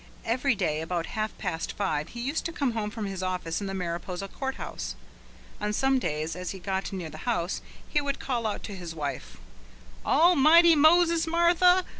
Every 0.25 0.55
day 0.55 0.81
about 0.81 1.05
half 1.13 1.37
past 1.37 1.73
five 1.73 2.07
he 2.09 2.21
used 2.21 2.43
to 2.45 2.51
come 2.51 2.71
home 2.71 2.89
from 2.89 3.05
his 3.05 3.21
office 3.21 3.61
in 3.61 3.67
the 3.67 3.75
Mariposa 3.75 4.27
Court 4.29 4.55
House. 4.55 4.95
On 5.61 5.71
some 5.71 5.99
days 5.99 6.35
as 6.35 6.49
he 6.49 6.57
got 6.57 6.91
near 6.91 7.11
the 7.11 7.19
house 7.29 7.61
he 7.87 8.01
would 8.01 8.19
call 8.19 8.47
out 8.47 8.63
to 8.63 8.75
his 8.75 8.95
wife: 8.95 9.37
"Almighty 10.03 10.75
Moses, 10.75 11.27
Martha! 11.27 11.85